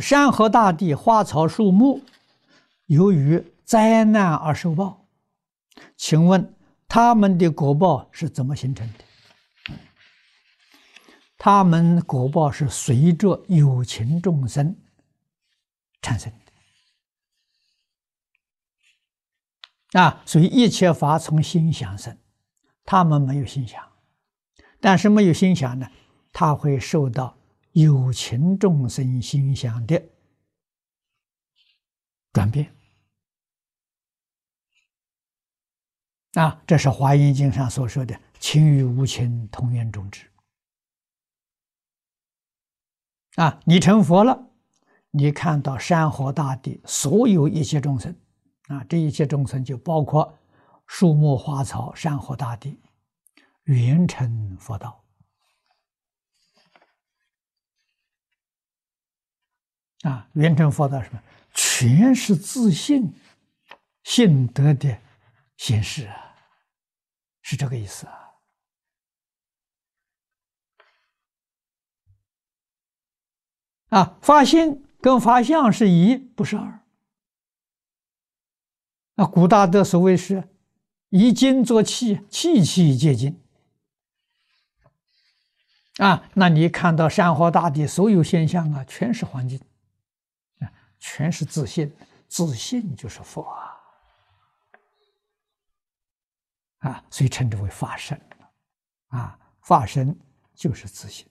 [0.00, 2.02] 山河大地、花草树木，
[2.86, 5.06] 由于灾难而受报，
[5.96, 6.54] 请问
[6.86, 9.04] 他们的果报是怎么形成的？
[11.36, 14.76] 他们果报是随着有情众生
[16.02, 16.32] 产生
[19.90, 22.18] 的啊，所以一切法从心想生，
[22.84, 23.80] 他们没有心想，
[24.80, 25.88] 但是没有心想呢，
[26.32, 27.36] 他会受到。
[27.72, 30.02] 有情众生心想的
[32.32, 32.74] 转变
[36.34, 40.30] 啊，这是《华严经》上所说的“情与无情同源种智”
[43.36, 43.58] 啊。
[43.64, 44.50] 你成佛了，
[45.10, 48.14] 你看到山河大地所有一切众生
[48.68, 50.38] 啊，这一切众生就包括
[50.86, 52.78] 树木花草、山河大地，
[53.64, 55.02] 圆成佛道。
[60.02, 61.22] 啊，圆成佛道什么？
[61.54, 63.12] 全是自信、
[64.04, 64.96] 信德的
[65.56, 66.36] 显示啊，
[67.42, 68.14] 是这个意思啊。
[73.88, 76.84] 啊，发心跟发相是一，不是二。
[79.16, 80.48] 啊，古大德所谓是
[81.08, 83.42] 一金作器，器器皆金。
[85.96, 89.60] 啊，那你看到山河大地所有现象啊，全是黄金。
[91.18, 91.92] 全是自信，
[92.28, 93.76] 自信就是佛啊！
[96.78, 98.16] 啊，所以称之为法身
[99.08, 100.16] 啊，法身
[100.54, 101.28] 就是自信。